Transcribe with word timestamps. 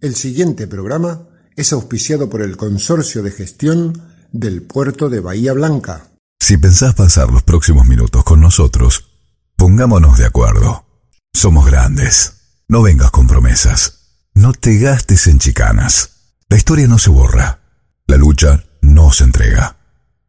El 0.00 0.14
siguiente 0.14 0.66
programa 0.66 1.28
es 1.56 1.74
auspiciado 1.74 2.30
por 2.30 2.40
el 2.40 2.56
Consorcio 2.56 3.22
de 3.22 3.32
Gestión 3.32 4.02
del 4.32 4.62
Puerto 4.62 5.10
de 5.10 5.20
Bahía 5.20 5.52
Blanca. 5.52 6.08
Si 6.40 6.56
pensás 6.56 6.94
pasar 6.94 7.30
los 7.30 7.42
próximos 7.42 7.86
minutos 7.86 8.24
con 8.24 8.40
nosotros, 8.40 9.10
pongámonos 9.56 10.16
de 10.16 10.24
acuerdo. 10.24 10.86
Somos 11.34 11.66
grandes. 11.66 12.62
No 12.66 12.80
vengas 12.80 13.10
con 13.10 13.26
promesas. 13.26 14.28
No 14.32 14.54
te 14.54 14.78
gastes 14.78 15.26
en 15.26 15.38
chicanas. 15.38 16.36
La 16.48 16.56
historia 16.56 16.86
no 16.86 16.98
se 16.98 17.10
borra. 17.10 17.60
La 18.06 18.16
lucha 18.16 18.64
no 18.80 19.12
se 19.12 19.24
entrega. 19.24 19.76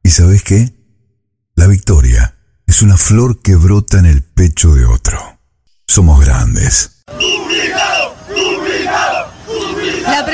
¿Y 0.03 0.09
sabes 0.09 0.43
qué? 0.43 0.73
La 1.55 1.67
victoria 1.67 2.35
es 2.67 2.81
una 2.81 2.97
flor 2.97 3.41
que 3.41 3.55
brota 3.55 3.99
en 3.99 4.05
el 4.05 4.21
pecho 4.21 4.75
de 4.75 4.83
otro. 4.83 5.39
Somos 5.88 6.19
grandes. 6.25 7.03
La 10.03 10.25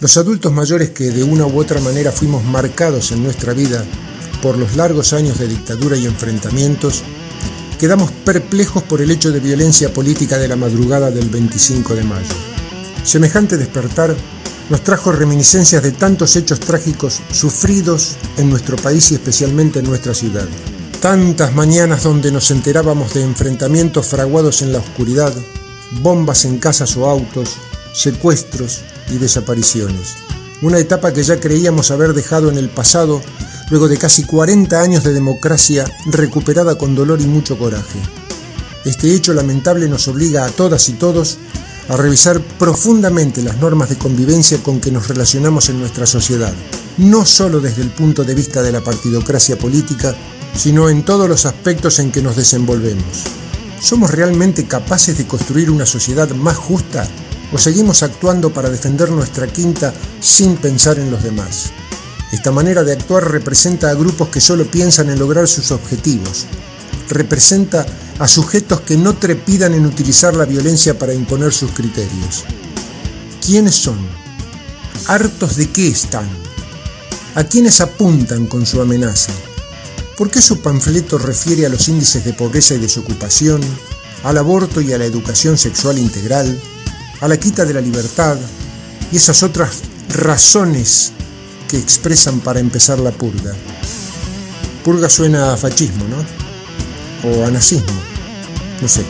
Los 0.00 0.16
adultos 0.16 0.50
mayores 0.50 0.90
que 0.90 1.10
de 1.10 1.22
una 1.22 1.44
u 1.46 1.60
otra 1.60 1.78
manera 1.78 2.10
fuimos 2.10 2.42
marcados 2.42 3.12
en 3.12 3.22
nuestra 3.22 3.52
vida 3.52 3.84
por 4.40 4.56
los 4.56 4.74
largos 4.74 5.12
años 5.12 5.38
de 5.38 5.46
dictadura 5.46 5.94
y 5.94 6.06
enfrentamientos, 6.06 7.02
quedamos 7.78 8.10
perplejos 8.10 8.82
por 8.82 9.02
el 9.02 9.10
hecho 9.10 9.30
de 9.30 9.40
violencia 9.40 9.92
política 9.92 10.38
de 10.38 10.48
la 10.48 10.56
madrugada 10.56 11.10
del 11.10 11.28
25 11.28 11.94
de 11.94 12.04
mayo. 12.04 12.34
Semejante 13.04 13.58
despertar 13.58 14.16
nos 14.70 14.82
trajo 14.82 15.12
reminiscencias 15.12 15.82
de 15.82 15.92
tantos 15.92 16.34
hechos 16.34 16.60
trágicos 16.60 17.20
sufridos 17.30 18.16
en 18.38 18.48
nuestro 18.48 18.78
país 18.78 19.12
y 19.12 19.16
especialmente 19.16 19.80
en 19.80 19.84
nuestra 19.84 20.14
ciudad. 20.14 20.48
Tantas 21.02 21.54
mañanas 21.54 22.04
donde 22.04 22.32
nos 22.32 22.50
enterábamos 22.50 23.12
de 23.12 23.22
enfrentamientos 23.22 24.06
fraguados 24.06 24.62
en 24.62 24.72
la 24.72 24.78
oscuridad, 24.78 25.34
bombas 26.00 26.46
en 26.46 26.56
casas 26.56 26.96
o 26.96 27.06
autos, 27.06 27.56
secuestros 27.92 28.80
y 29.10 29.18
desapariciones. 29.18 30.16
Una 30.62 30.78
etapa 30.78 31.12
que 31.12 31.22
ya 31.22 31.40
creíamos 31.40 31.90
haber 31.90 32.12
dejado 32.12 32.50
en 32.50 32.58
el 32.58 32.68
pasado 32.68 33.20
luego 33.70 33.88
de 33.88 33.96
casi 33.96 34.24
40 34.24 34.80
años 34.80 35.04
de 35.04 35.12
democracia 35.12 35.84
recuperada 36.06 36.76
con 36.76 36.94
dolor 36.94 37.20
y 37.20 37.26
mucho 37.26 37.58
coraje. 37.58 37.98
Este 38.84 39.14
hecho 39.14 39.32
lamentable 39.32 39.88
nos 39.88 40.08
obliga 40.08 40.44
a 40.44 40.50
todas 40.50 40.88
y 40.88 40.94
todos 40.94 41.38
a 41.88 41.96
revisar 41.96 42.40
profundamente 42.40 43.42
las 43.42 43.56
normas 43.56 43.88
de 43.88 43.98
convivencia 43.98 44.62
con 44.62 44.80
que 44.80 44.90
nos 44.90 45.08
relacionamos 45.08 45.68
en 45.70 45.80
nuestra 45.80 46.06
sociedad, 46.06 46.52
no 46.98 47.24
solo 47.24 47.60
desde 47.60 47.82
el 47.82 47.90
punto 47.90 48.22
de 48.24 48.34
vista 48.34 48.62
de 48.62 48.72
la 48.72 48.80
partidocracia 48.80 49.58
política, 49.58 50.14
sino 50.54 50.88
en 50.88 51.04
todos 51.04 51.28
los 51.28 51.46
aspectos 51.46 51.98
en 51.98 52.12
que 52.12 52.22
nos 52.22 52.36
desenvolvemos. 52.36 53.24
¿Somos 53.80 54.10
realmente 54.10 54.66
capaces 54.66 55.16
de 55.18 55.26
construir 55.26 55.70
una 55.70 55.86
sociedad 55.86 56.30
más 56.30 56.56
justa 56.56 57.08
o 57.52 57.58
seguimos 57.58 58.02
actuando 58.02 58.52
para 58.52 58.70
defender 58.70 59.10
nuestra 59.10 59.46
quinta 59.46 59.92
sin 60.20 60.56
pensar 60.56 60.98
en 60.98 61.10
los 61.10 61.22
demás? 61.22 61.70
Esta 62.32 62.52
manera 62.52 62.84
de 62.84 62.92
actuar 62.92 63.30
representa 63.30 63.90
a 63.90 63.94
grupos 63.94 64.28
que 64.28 64.40
solo 64.40 64.70
piensan 64.70 65.10
en 65.10 65.18
lograr 65.18 65.48
sus 65.48 65.72
objetivos. 65.72 66.46
Representa 67.08 67.84
a 68.20 68.28
sujetos 68.28 68.82
que 68.82 68.96
no 68.96 69.16
trepidan 69.16 69.74
en 69.74 69.84
utilizar 69.84 70.36
la 70.36 70.44
violencia 70.44 70.96
para 70.96 71.12
imponer 71.12 71.52
sus 71.52 71.72
criterios. 71.72 72.44
¿Quiénes 73.44 73.74
son? 73.74 73.98
¿Hartos 75.06 75.56
de 75.56 75.70
qué 75.70 75.88
están? 75.88 76.28
¿A 77.34 77.44
quiénes 77.44 77.80
apuntan 77.80 78.46
con 78.46 78.64
su 78.64 78.80
amenaza? 78.80 79.32
¿Por 80.16 80.30
qué 80.30 80.40
su 80.40 80.60
panfleto 80.60 81.18
refiere 81.18 81.66
a 81.66 81.68
los 81.68 81.88
índices 81.88 82.24
de 82.24 82.32
pobreza 82.32 82.74
y 82.74 82.78
desocupación, 82.78 83.60
al 84.22 84.38
aborto 84.38 84.80
y 84.80 84.92
a 84.92 84.98
la 84.98 85.06
educación 85.06 85.56
sexual 85.56 85.98
integral, 85.98 86.60
a 87.20 87.28
la 87.28 87.36
quita 87.38 87.64
de 87.64 87.74
la 87.74 87.80
libertad 87.80 88.36
y 89.12 89.16
esas 89.16 89.42
otras 89.42 89.82
razones 90.08 91.12
que 91.68 91.78
expresan 91.78 92.40
para 92.40 92.60
empezar 92.60 92.98
la 92.98 93.10
purga? 93.10 93.54
Purga 94.84 95.08
suena 95.08 95.52
a 95.52 95.56
fascismo, 95.56 96.04
¿no? 96.08 97.30
O 97.30 97.44
a 97.44 97.50
nazismo. 97.50 98.00
No 98.80 98.88
sé. 98.88 99.04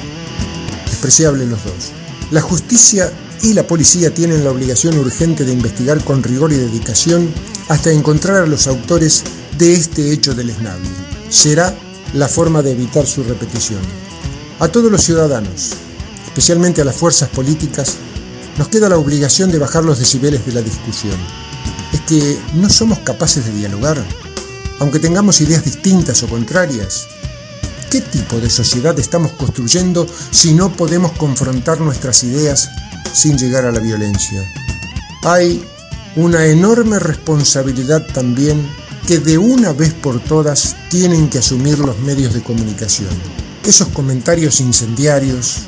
Despreciable 0.86 1.46
los 1.46 1.62
dos. 1.64 1.92
La 2.30 2.40
justicia 2.40 3.12
y 3.42 3.54
la 3.54 3.66
policía 3.66 4.12
tienen 4.12 4.44
la 4.44 4.50
obligación 4.50 4.98
urgente 4.98 5.44
de 5.44 5.52
investigar 5.52 6.02
con 6.04 6.22
rigor 6.22 6.52
y 6.52 6.56
dedicación 6.56 7.32
hasta 7.68 7.90
encontrar 7.90 8.42
a 8.42 8.46
los 8.46 8.66
autores 8.66 9.22
de 9.58 9.72
este 9.72 10.12
hecho 10.12 10.34
deleznable. 10.34 10.88
Será 11.28 11.74
la 12.14 12.28
forma 12.28 12.62
de 12.62 12.72
evitar 12.72 13.06
su 13.06 13.22
repetición. 13.22 13.80
A 14.58 14.68
todos 14.68 14.90
los 14.90 15.02
ciudadanos, 15.02 15.70
especialmente 16.30 16.80
a 16.80 16.84
las 16.84 16.94
fuerzas 16.94 17.28
políticas, 17.28 17.96
nos 18.56 18.68
queda 18.68 18.88
la 18.88 18.98
obligación 18.98 19.50
de 19.50 19.58
bajar 19.58 19.84
los 19.84 19.98
decibeles 19.98 20.46
de 20.46 20.52
la 20.52 20.62
discusión. 20.62 21.16
Es 21.92 22.00
que 22.02 22.38
no 22.54 22.70
somos 22.70 23.00
capaces 23.00 23.44
de 23.44 23.52
dialogar, 23.52 24.02
aunque 24.78 25.00
tengamos 25.00 25.40
ideas 25.40 25.64
distintas 25.64 26.22
o 26.22 26.28
contrarias. 26.28 27.08
¿Qué 27.90 28.00
tipo 28.00 28.38
de 28.38 28.48
sociedad 28.48 28.96
estamos 29.00 29.32
construyendo 29.32 30.06
si 30.30 30.54
no 30.54 30.72
podemos 30.72 31.10
confrontar 31.12 31.80
nuestras 31.80 32.22
ideas 32.22 32.70
sin 33.12 33.36
llegar 33.36 33.64
a 33.64 33.72
la 33.72 33.80
violencia? 33.80 34.40
Hay 35.24 35.64
una 36.14 36.46
enorme 36.46 37.00
responsabilidad 37.00 38.06
también 38.14 38.64
que 39.08 39.18
de 39.18 39.36
una 39.36 39.72
vez 39.72 39.92
por 39.94 40.20
todas 40.20 40.76
tienen 40.90 41.28
que 41.28 41.38
asumir 41.38 41.80
los 41.80 41.98
medios 41.98 42.34
de 42.34 42.42
comunicación. 42.42 43.10
Esos 43.64 43.88
comentarios 43.88 44.60
incendiarios, 44.60 45.62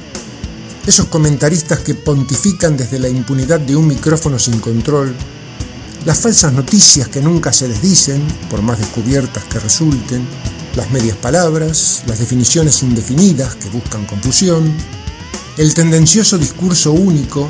esos 0.87 1.07
comentaristas 1.07 1.81
que 1.81 1.95
pontifican 1.95 2.77
desde 2.77 2.99
la 2.99 3.09
impunidad 3.09 3.61
de 3.61 3.77
un 3.77 3.87
micrófono 3.87 4.39
sin 4.39 4.59
control, 4.59 5.15
las 6.05 6.19
falsas 6.19 6.53
noticias 6.53 7.09
que 7.09 7.21
nunca 7.21 7.53
se 7.53 7.69
les 7.69 7.81
dicen, 7.81 8.27
por 8.51 8.63
más 8.63 8.79
descubiertas 8.79 9.45
que 9.45 9.61
resulten, 9.61 10.27
las 10.75 10.91
medias 10.91 11.17
palabras, 11.17 12.03
las 12.07 12.19
definiciones 12.19 12.83
indefinidas 12.83 13.55
que 13.55 13.69
buscan 13.69 14.07
confusión, 14.07 14.75
el 15.57 15.75
tendencioso 15.75 16.39
discurso 16.39 16.93
único 16.93 17.49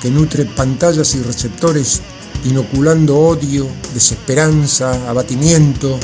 que 0.00 0.10
nutre 0.10 0.44
pantallas 0.46 1.14
y 1.14 1.22
receptores 1.22 2.00
inoculando 2.44 3.16
odio, 3.16 3.68
desesperanza, 3.94 5.08
abatimiento. 5.08 6.00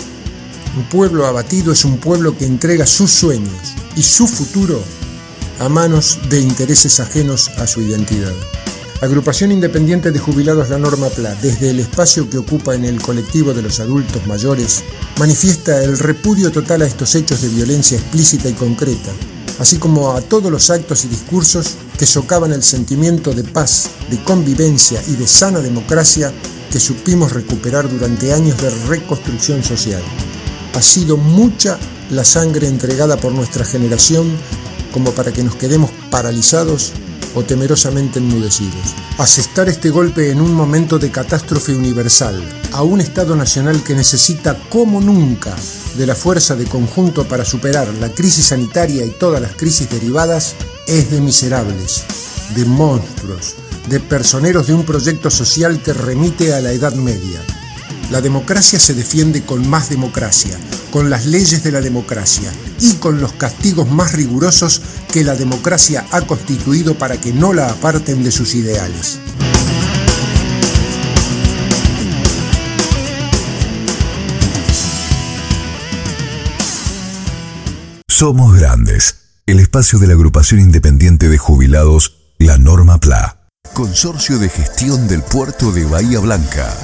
Un 0.77 0.85
pueblo 0.85 1.27
abatido 1.27 1.73
es 1.73 1.85
un 1.85 1.99
pueblo 1.99 2.37
que 2.37 2.47
entrega 2.47 2.87
sus 2.87 3.11
sueños 3.11 3.75
y 3.97 4.03
su 4.03 4.29
futuro 4.29 4.81
a 5.59 5.69
manos 5.69 6.19
de 6.29 6.41
intereses 6.41 7.01
ajenos 7.01 7.49
a 7.59 7.67
su 7.67 7.81
identidad. 7.81 8.33
Agrupación 9.01 9.53
Independiente 9.53 10.11
de 10.11 10.19
Jubilados 10.19 10.71
La 10.71 10.79
Norma 10.79 11.09
PLA, 11.09 11.35
desde 11.37 11.71
el 11.71 11.79
espacio 11.79 12.29
que 12.29 12.39
ocupa 12.39 12.75
en 12.75 12.85
el 12.85 13.01
colectivo 13.01 13.55
de 13.55 13.63
los 13.63 13.79
adultos 13.79 14.27
mayores, 14.27 14.83
manifiesta 15.19 15.83
el 15.85 15.99
repudio 15.99 16.51
total 16.51 16.83
a 16.83 16.87
estos 16.87 17.15
hechos 17.15 17.41
de 17.43 17.49
violencia 17.49 17.97
explícita 17.97 18.49
y 18.49 18.55
concreta, 18.55 19.13
así 19.61 19.79
como 19.79 20.13
a 20.13 20.21
todos 20.21 20.51
los 20.51 20.71
actos 20.71 21.05
y 21.05 21.09
discursos 21.09 21.77
que 21.97 22.07
socavan 22.07 22.53
el 22.53 22.63
sentimiento 22.63 23.33
de 23.33 23.45
paz, 23.45 23.91
de 24.11 24.21
convivencia 24.25 25.01
y 25.07 25.13
de 25.13 25.27
sana 25.27 25.61
democracia 25.61 26.33
que 26.71 26.81
supimos 26.81 27.33
recuperar 27.33 27.89
durante 27.89 28.33
años 28.33 28.61
de 28.61 28.71
reconstrucción 28.89 29.63
social. 29.63 30.03
Ha 30.75 30.83
sido 30.83 31.17
mucha 31.17 31.79
la 32.11 32.25
sangre 32.25 32.69
entregada 32.69 33.17
por 33.17 33.33
nuestra 33.33 33.65
generación 33.65 34.31
como 34.93 35.13
para 35.13 35.33
que 35.33 35.43
nos 35.43 35.57
quedemos 35.57 35.91
paralizados 36.11 36.93
o 37.35 37.43
temerosamente 37.43 38.19
enmudecidos. 38.19 38.95
Asestar 39.19 39.69
este 39.69 39.91
golpe 39.91 40.31
en 40.31 40.41
un 40.41 40.55
momento 40.55 40.99
de 40.99 41.11
catástrofe 41.11 41.75
universal 41.75 42.43
a 42.73 42.83
un 42.83 43.01
Estado 43.01 43.37
nacional 43.37 43.83
que 43.83 43.95
necesita 43.95 44.59
como 44.69 45.01
nunca 45.01 45.55
de 45.97 46.07
la 46.07 46.15
fuerza 46.15 46.57
de 46.57 46.65
conjunto 46.65 47.27
para 47.27 47.45
superar 47.45 47.89
la 48.01 48.11
crisis 48.11 48.47
sanitaria 48.47 49.05
y 49.05 49.11
todas 49.11 49.41
las 49.41 49.53
crisis 49.53 49.91
derivadas 49.91 50.55
es 50.87 51.11
de 51.11 51.21
miserables, 51.21 52.05
de 52.55 52.65
monstruos, 52.65 53.55
de 53.89 54.01
personeros 54.01 54.67
de 54.67 54.75
un 54.75 54.85
proyecto 54.85 55.31
social 55.31 55.83
que 55.83 55.93
remite 55.93 56.55
a 56.55 56.61
la 56.61 56.73
Edad 56.73 56.95
Media. 56.95 57.41
La 58.11 58.23
democracia 58.23 58.79
se 58.79 58.95
defiende 58.95 59.43
con 59.43 59.69
más 59.69 59.91
democracia, 59.91 60.59
con 60.91 61.11
las 61.11 61.27
leyes 61.27 61.63
de 61.63 61.73
la 61.73 61.83
democracia 61.83 62.51
y 62.81 62.95
con 62.95 63.21
los 63.21 63.35
castigos 63.35 63.91
más 63.91 64.15
rigurosos 64.15 64.81
que 65.13 65.25
la 65.25 65.35
democracia 65.35 66.07
ha 66.11 66.23
constituido 66.23 66.97
para 66.97 67.21
que 67.21 67.35
no 67.35 67.53
la 67.53 67.69
aparten 67.69 68.25
de 68.25 68.31
sus 68.31 68.55
ideales. 68.55 69.19
Somos 78.09 78.57
Grandes, 78.57 79.17
el 79.47 79.61
espacio 79.61 79.99
de 79.99 80.07
la 80.07 80.15
agrupación 80.15 80.61
independiente 80.61 81.29
de 81.29 81.37
jubilados, 81.37 82.17
la 82.39 82.57
Norma 82.57 82.99
PLA, 82.99 83.39
Consorcio 83.75 84.39
de 84.39 84.49
Gestión 84.49 85.07
del 85.09 85.23
Puerto 85.23 85.73
de 85.73 85.85
Bahía 85.85 86.19
Blanca. 86.21 86.75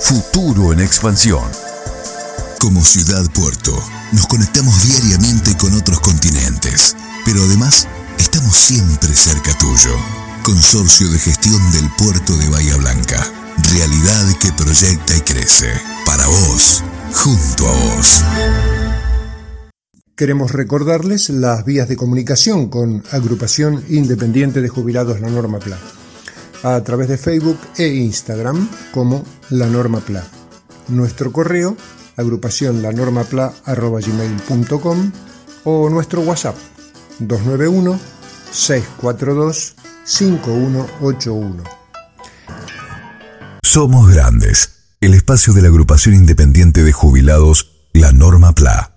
Futuro 0.00 0.72
en 0.72 0.80
expansión. 0.80 1.44
Como 2.60 2.84
ciudad 2.84 3.24
puerto, 3.32 3.72
nos 4.12 4.26
conectamos 4.26 4.86
diariamente 4.86 5.56
con 5.56 5.74
otros 5.74 6.00
continentes, 6.00 6.96
pero 7.24 7.42
además 7.42 7.88
estamos 8.18 8.56
siempre 8.56 9.14
cerca 9.14 9.56
tuyo. 9.58 9.94
Consorcio 10.44 11.08
de 11.10 11.18
Gestión 11.18 11.72
del 11.72 11.90
Puerto 11.96 12.36
de 12.36 12.48
Bahía 12.48 12.76
Blanca. 12.76 13.26
Realidad 13.74 14.36
que 14.40 14.52
proyecta 14.52 15.16
y 15.16 15.20
crece. 15.22 15.72
Para 16.04 16.26
vos, 16.26 16.84
junto 17.12 17.68
a 17.68 17.72
vos. 17.72 18.22
Queremos 20.14 20.52
recordarles 20.52 21.28
las 21.30 21.64
vías 21.64 21.88
de 21.88 21.96
comunicación 21.96 22.68
con 22.68 23.02
Agrupación 23.10 23.84
Independiente 23.88 24.62
de 24.62 24.68
Jubilados 24.68 25.20
La 25.20 25.28
Norma 25.28 25.58
PLA, 25.58 25.78
a 26.74 26.82
través 26.82 27.06
de 27.06 27.16
Facebook 27.16 27.56
e 27.78 27.86
Instagram 27.86 28.68
como 28.92 29.22
La 29.50 29.66
Norma 29.66 30.00
PLA. 30.00 30.24
Nuestro 30.88 31.30
correo, 31.30 31.76
agrupación 32.16 32.82
lanormapla.gmail.com 32.82 35.12
o 35.62 35.88
nuestro 35.88 36.22
WhatsApp 36.22 36.56
291 37.20 38.00
642 38.50 39.76
5181. 40.04 41.62
Somos 43.62 44.12
Grandes, 44.12 44.72
el 45.00 45.14
espacio 45.14 45.52
de 45.52 45.62
la 45.62 45.68
agrupación 45.68 46.16
independiente 46.16 46.82
de 46.82 46.92
jubilados 46.92 47.76
La 47.92 48.10
Norma 48.10 48.52
PLA. 48.52 48.90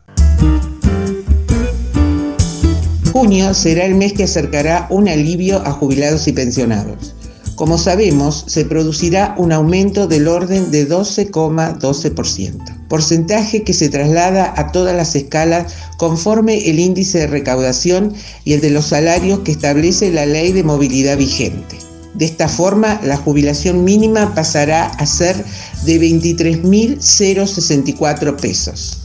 Junio 3.12 3.54
será 3.54 3.86
el 3.86 3.94
mes 3.94 4.14
que 4.14 4.24
acercará 4.24 4.88
un 4.90 5.08
alivio 5.08 5.64
a 5.68 5.72
jubilados 5.72 6.28
y 6.28 6.34
pensionados. 6.34 7.14
Como 7.60 7.78
sabemos, 7.78 8.46
se 8.48 8.64
producirá 8.64 9.36
un 9.38 9.52
aumento 9.52 10.08
del 10.08 10.30
orden 10.30 10.72
de 10.72 10.88
12,12%, 10.88 12.88
porcentaje 12.88 13.64
que 13.64 13.74
se 13.74 13.90
traslada 13.90 14.54
a 14.56 14.72
todas 14.72 14.96
las 14.96 15.14
escalas 15.14 15.74
conforme 15.98 16.70
el 16.70 16.80
índice 16.80 17.18
de 17.18 17.28
recaudación 17.28 18.14
y 18.46 18.54
el 18.54 18.62
de 18.62 18.70
los 18.70 18.86
salarios 18.86 19.40
que 19.40 19.52
establece 19.52 20.10
la 20.10 20.26
ley 20.26 20.54
de 20.54 20.64
movilidad 20.64 21.18
vigente. 21.18 21.78
De 22.14 22.24
esta 22.24 22.48
forma, 22.48 23.02
la 23.04 23.18
jubilación 23.18 23.84
mínima 23.84 24.34
pasará 24.34 24.86
a 24.86 25.06
ser 25.06 25.36
de 25.84 26.00
23.064 26.00 28.38
pesos 28.38 29.00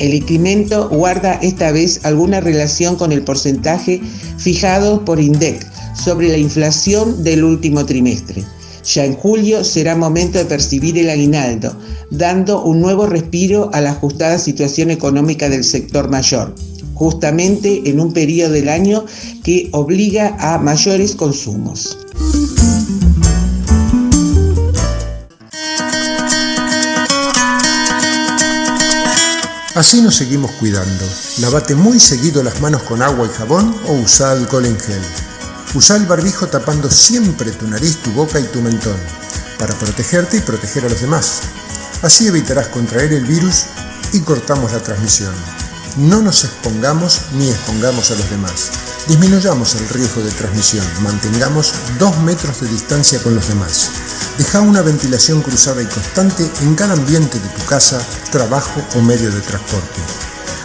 el 0.00 0.14
incremento 0.14 0.88
guarda 0.88 1.34
esta 1.42 1.72
vez 1.72 2.00
alguna 2.04 2.40
relación 2.40 2.96
con 2.96 3.12
el 3.12 3.22
porcentaje 3.22 4.00
fijado 4.38 5.04
por 5.04 5.20
INDEC 5.20 5.66
sobre 6.00 6.28
la 6.28 6.38
inflación 6.38 7.22
del 7.22 7.44
último 7.44 7.84
trimestre. 7.84 8.44
Ya 8.94 9.04
en 9.04 9.14
julio 9.14 9.62
será 9.62 9.94
momento 9.94 10.38
de 10.38 10.46
percibir 10.46 10.96
el 10.98 11.10
aguinaldo, 11.10 11.76
dando 12.10 12.62
un 12.64 12.80
nuevo 12.80 13.06
respiro 13.06 13.70
a 13.74 13.80
la 13.80 13.90
ajustada 13.90 14.38
situación 14.38 14.90
económica 14.90 15.48
del 15.48 15.64
sector 15.64 16.08
mayor, 16.08 16.54
justamente 16.94 17.82
en 17.84 18.00
un 18.00 18.12
periodo 18.12 18.52
del 18.52 18.68
año 18.68 19.04
que 19.44 19.68
obliga 19.72 20.36
a 20.38 20.58
mayores 20.58 21.14
consumos. 21.14 21.98
Así 29.74 30.02
nos 30.02 30.16
seguimos 30.16 30.50
cuidando. 30.52 31.04
Lavate 31.38 31.74
muy 31.74 32.00
seguido 32.00 32.42
las 32.42 32.60
manos 32.60 32.82
con 32.82 33.02
agua 33.02 33.26
y 33.26 33.36
jabón 33.36 33.74
o 33.86 33.94
usa 33.94 34.32
alcohol 34.32 34.66
en 34.66 34.78
gel. 34.78 35.00
Usa 35.72 35.96
el 35.96 36.06
barbijo 36.06 36.48
tapando 36.48 36.90
siempre 36.90 37.52
tu 37.52 37.68
nariz, 37.68 37.98
tu 37.98 38.10
boca 38.10 38.40
y 38.40 38.44
tu 38.44 38.60
mentón, 38.60 38.96
para 39.56 39.72
protegerte 39.78 40.38
y 40.38 40.40
proteger 40.40 40.84
a 40.84 40.88
los 40.88 41.00
demás. 41.00 41.42
Así 42.02 42.26
evitarás 42.26 42.68
contraer 42.68 43.12
el 43.12 43.24
virus 43.24 43.66
y 44.12 44.20
cortamos 44.20 44.72
la 44.72 44.82
transmisión. 44.82 45.32
No 45.96 46.22
nos 46.22 46.44
expongamos 46.44 47.20
ni 47.34 47.48
expongamos 47.48 48.10
a 48.10 48.16
los 48.16 48.30
demás. 48.30 48.70
Disminuyamos 49.06 49.76
el 49.76 49.88
riesgo 49.90 50.22
de 50.22 50.32
transmisión. 50.32 50.84
Mantengamos 51.02 51.72
dos 52.00 52.18
metros 52.18 52.60
de 52.60 52.68
distancia 52.68 53.22
con 53.22 53.36
los 53.36 53.46
demás. 53.46 53.90
Deja 54.38 54.60
una 54.62 54.82
ventilación 54.82 55.40
cruzada 55.40 55.82
y 55.82 55.86
constante 55.86 56.50
en 56.62 56.74
cada 56.74 56.94
ambiente 56.94 57.38
de 57.38 57.48
tu 57.48 57.64
casa, 57.66 58.00
trabajo 58.32 58.82
o 58.96 59.02
medio 59.02 59.30
de 59.30 59.40
transporte. 59.40 60.00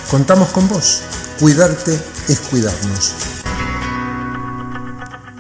Contamos 0.10 0.50
con 0.50 0.68
vos. 0.68 1.02
Cuidarte 1.40 2.00
es 2.28 2.40
cuidarnos. 2.40 3.14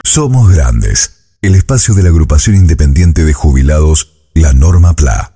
Somos 0.06 0.54
Grandes, 0.54 1.10
el 1.42 1.56
espacio 1.56 1.96
de 1.96 2.04
la 2.04 2.10
agrupación 2.10 2.56
independiente 2.56 3.26
de 3.26 3.34
jubilados, 3.34 4.30
la 4.36 4.54
Norma 4.54 4.96
PLA. 4.96 5.36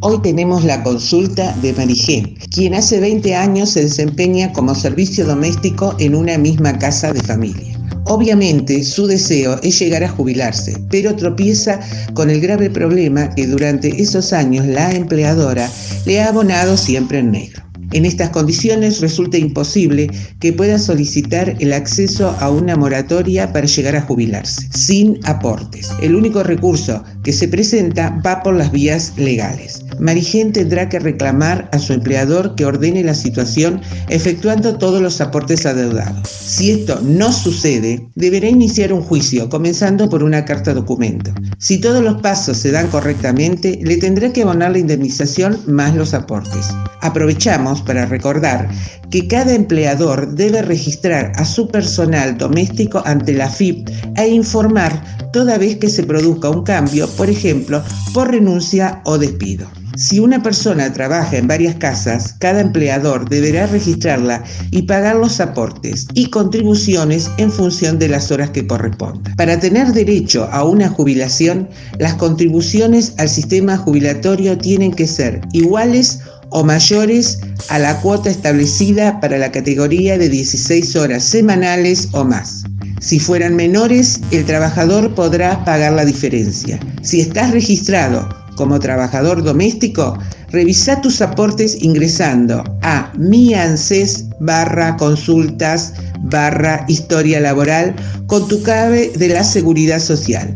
Hoy 0.00 0.20
tenemos 0.20 0.64
la 0.64 0.82
consulta 0.82 1.52
de 1.62 1.72
Marigén, 1.72 2.34
quien 2.52 2.74
hace 2.74 2.98
20 2.98 3.36
años 3.36 3.70
se 3.70 3.84
desempeña 3.84 4.52
como 4.52 4.74
servicio 4.74 5.24
doméstico 5.24 5.94
en 6.00 6.16
una 6.16 6.36
misma 6.38 6.76
casa 6.76 7.12
de 7.12 7.22
familia. 7.22 7.78
Obviamente 8.06 8.82
su 8.82 9.06
deseo 9.06 9.58
es 9.62 9.78
llegar 9.78 10.02
a 10.02 10.08
jubilarse, 10.08 10.76
pero 10.90 11.14
tropieza 11.14 11.78
con 12.14 12.30
el 12.30 12.40
grave 12.40 12.68
problema 12.68 13.30
que 13.30 13.46
durante 13.46 14.02
esos 14.02 14.32
años 14.32 14.66
la 14.66 14.92
empleadora 14.92 15.70
le 16.04 16.20
ha 16.20 16.28
abonado 16.28 16.76
siempre 16.76 17.20
en 17.20 17.30
negro. 17.30 17.69
En 17.92 18.04
estas 18.04 18.30
condiciones 18.30 19.00
resulta 19.00 19.36
imposible 19.36 20.08
que 20.38 20.52
pueda 20.52 20.78
solicitar 20.78 21.56
el 21.58 21.72
acceso 21.72 22.36
a 22.40 22.50
una 22.50 22.76
moratoria 22.76 23.52
para 23.52 23.66
llegar 23.66 23.96
a 23.96 24.02
jubilarse, 24.02 24.68
sin 24.72 25.18
aportes. 25.24 25.90
El 26.00 26.14
único 26.14 26.42
recurso 26.42 27.02
que 27.24 27.32
se 27.32 27.48
presenta 27.48 28.10
va 28.24 28.42
por 28.42 28.54
las 28.54 28.70
vías 28.70 29.14
legales. 29.16 29.84
Marigén 30.00 30.52
tendrá 30.52 30.88
que 30.88 30.98
reclamar 30.98 31.68
a 31.72 31.78
su 31.78 31.92
empleador 31.92 32.54
que 32.54 32.64
ordene 32.64 33.04
la 33.04 33.14
situación 33.14 33.80
efectuando 34.08 34.78
todos 34.78 35.02
los 35.02 35.20
aportes 35.20 35.66
adeudados. 35.66 36.28
Si 36.28 36.70
esto 36.70 37.00
no 37.02 37.32
sucede, 37.32 38.08
deberá 38.14 38.48
iniciar 38.48 38.92
un 38.92 39.02
juicio, 39.02 39.48
comenzando 39.48 40.08
por 40.08 40.22
una 40.22 40.44
carta 40.44 40.74
documento. 40.74 41.32
Si 41.58 41.78
todos 41.78 42.02
los 42.02 42.20
pasos 42.22 42.56
se 42.56 42.70
dan 42.70 42.88
correctamente, 42.88 43.78
le 43.82 43.98
tendrá 43.98 44.32
que 44.32 44.42
abonar 44.42 44.72
la 44.72 44.78
indemnización 44.78 45.58
más 45.66 45.94
los 45.94 46.14
aportes. 46.14 46.68
Aprovechamos 47.02 47.82
para 47.82 48.06
recordar 48.06 48.68
que 49.10 49.26
cada 49.28 49.54
empleador 49.54 50.34
debe 50.34 50.62
registrar 50.62 51.32
a 51.36 51.44
su 51.44 51.68
personal 51.68 52.38
doméstico 52.38 53.02
ante 53.04 53.32
la 53.32 53.48
FIP 53.48 53.88
e 54.16 54.28
informar 54.28 55.30
toda 55.32 55.58
vez 55.58 55.76
que 55.76 55.88
se 55.88 56.02
produzca 56.02 56.50
un 56.50 56.62
cambio, 56.62 57.08
por 57.16 57.28
ejemplo, 57.28 57.82
por 58.12 58.30
renuncia 58.30 59.00
o 59.04 59.18
despido. 59.18 59.66
Si 59.96 60.20
una 60.20 60.42
persona 60.42 60.92
trabaja 60.92 61.36
en 61.36 61.48
varias 61.48 61.74
casas, 61.76 62.34
cada 62.38 62.60
empleador 62.60 63.28
deberá 63.28 63.66
registrarla 63.66 64.42
y 64.70 64.82
pagar 64.82 65.16
los 65.16 65.40
aportes 65.40 66.06
y 66.14 66.30
contribuciones 66.30 67.30
en 67.38 67.50
función 67.50 67.98
de 67.98 68.08
las 68.08 68.30
horas 68.30 68.50
que 68.50 68.66
correspondan. 68.66 69.34
Para 69.36 69.58
tener 69.58 69.92
derecho 69.92 70.48
a 70.52 70.64
una 70.64 70.88
jubilación, 70.88 71.68
las 71.98 72.14
contribuciones 72.14 73.14
al 73.18 73.28
sistema 73.28 73.76
jubilatorio 73.76 74.56
tienen 74.56 74.92
que 74.92 75.06
ser 75.06 75.40
iguales 75.52 76.20
o 76.50 76.64
mayores 76.64 77.40
a 77.68 77.78
la 77.78 78.00
cuota 78.00 78.30
establecida 78.30 79.20
para 79.20 79.38
la 79.38 79.52
categoría 79.52 80.18
de 80.18 80.28
16 80.28 80.96
horas 80.96 81.24
semanales 81.24 82.08
o 82.12 82.24
más. 82.24 82.64
Si 83.00 83.18
fueran 83.18 83.56
menores, 83.56 84.20
el 84.30 84.44
trabajador 84.44 85.14
podrá 85.14 85.64
pagar 85.64 85.94
la 85.94 86.04
diferencia. 86.04 86.78
Si 87.02 87.20
estás 87.20 87.50
registrado 87.52 88.28
como 88.60 88.78
trabajador 88.78 89.42
doméstico, 89.42 90.18
revisa 90.50 91.00
tus 91.00 91.22
aportes 91.22 91.82
ingresando 91.82 92.62
a 92.82 93.10
mianses 93.16 94.26
barra 94.38 94.98
consultas 94.98 95.94
barra 96.24 96.84
historia 96.86 97.40
laboral 97.40 97.96
con 98.26 98.46
tu 98.48 98.62
clave 98.62 99.12
de 99.16 99.28
la 99.28 99.44
seguridad 99.44 99.98
social. 99.98 100.54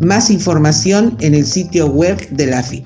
Más 0.00 0.30
información 0.30 1.16
en 1.20 1.34
el 1.34 1.46
sitio 1.46 1.86
web 1.86 2.28
de 2.30 2.46
la 2.48 2.58
AFI. 2.58 2.82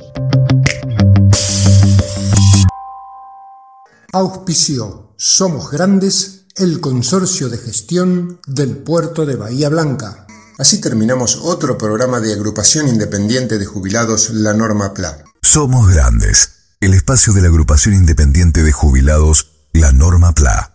Auspicio 4.12 5.14
Somos 5.16 5.70
Grandes, 5.70 6.44
el 6.56 6.80
consorcio 6.80 7.48
de 7.48 7.56
gestión 7.56 8.38
del 8.46 8.76
puerto 8.76 9.25
de 9.25 9.37
Bahía 9.37 9.70
Blanca. 9.70 10.27
Así 10.58 10.80
terminamos 10.80 11.38
otro 11.42 11.78
programa 11.78 12.18
de 12.18 12.32
agrupación 12.32 12.88
independiente 12.88 13.58
de 13.58 13.64
jubilados 13.64 14.30
La 14.30 14.54
Norma 14.54 14.92
PLA. 14.92 15.24
Somos 15.40 15.88
Grandes, 15.88 16.50
el 16.80 16.94
espacio 16.94 17.32
de 17.32 17.42
la 17.42 17.48
agrupación 17.48 17.94
independiente 17.94 18.64
de 18.64 18.72
jubilados 18.72 19.52
La 19.72 19.92
Norma 19.92 20.32
PLA. 20.32 20.74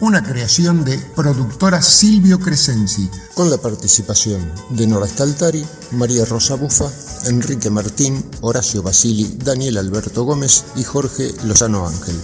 una 0.00 0.22
creación 0.22 0.84
de 0.84 0.96
productora 1.16 1.82
Silvio 1.82 2.38
Crescenzi, 2.38 3.10
con 3.34 3.50
la 3.50 3.58
participación 3.58 4.40
de 4.70 4.86
Nora 4.86 5.08
Staltari, 5.08 5.64
María 5.90 6.24
Rosa 6.24 6.54
Bufa, 6.54 6.88
Enrique 7.26 7.68
Martín, 7.68 8.24
Horacio 8.40 8.82
Basili, 8.82 9.36
Daniel 9.38 9.76
Alberto 9.76 10.22
Gómez 10.22 10.64
y 10.76 10.84
Jorge 10.84 11.34
Lozano 11.44 11.86
Ángel. 11.86 12.14